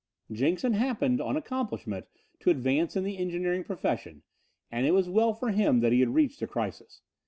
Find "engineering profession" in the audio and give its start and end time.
3.19-4.23